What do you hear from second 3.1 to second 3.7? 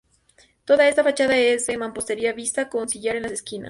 en las esquinas.